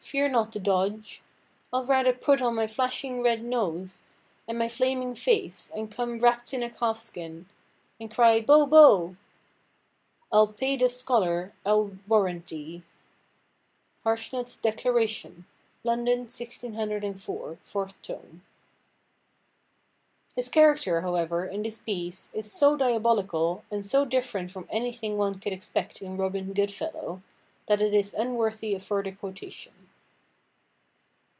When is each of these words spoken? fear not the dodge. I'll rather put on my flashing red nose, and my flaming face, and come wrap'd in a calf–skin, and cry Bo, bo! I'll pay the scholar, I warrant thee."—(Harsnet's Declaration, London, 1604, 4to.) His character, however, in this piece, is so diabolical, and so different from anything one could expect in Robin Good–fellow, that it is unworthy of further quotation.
fear 0.00 0.26
not 0.28 0.50
the 0.52 0.58
dodge. 0.60 1.20
I'll 1.70 1.84
rather 1.84 2.14
put 2.14 2.40
on 2.40 2.54
my 2.54 2.66
flashing 2.66 3.20
red 3.22 3.44
nose, 3.44 4.06
and 4.46 4.58
my 4.58 4.66
flaming 4.66 5.14
face, 5.14 5.70
and 5.76 5.92
come 5.92 6.18
wrap'd 6.20 6.54
in 6.54 6.62
a 6.62 6.70
calf–skin, 6.70 7.44
and 8.00 8.10
cry 8.10 8.40
Bo, 8.40 8.64
bo! 8.64 9.16
I'll 10.32 10.46
pay 10.46 10.78
the 10.78 10.88
scholar, 10.88 11.52
I 11.66 11.72
warrant 12.06 12.46
thee."—(Harsnet's 12.46 14.56
Declaration, 14.56 15.44
London, 15.84 16.20
1604, 16.20 17.58
4to.) 17.70 18.40
His 20.34 20.48
character, 20.48 21.02
however, 21.02 21.44
in 21.44 21.62
this 21.64 21.80
piece, 21.80 22.30
is 22.32 22.50
so 22.50 22.78
diabolical, 22.78 23.62
and 23.70 23.84
so 23.84 24.06
different 24.06 24.50
from 24.52 24.66
anything 24.70 25.18
one 25.18 25.38
could 25.38 25.52
expect 25.52 26.00
in 26.00 26.16
Robin 26.16 26.54
Good–fellow, 26.54 27.20
that 27.66 27.82
it 27.82 27.92
is 27.92 28.14
unworthy 28.14 28.72
of 28.74 28.82
further 28.82 29.12
quotation. 29.12 29.74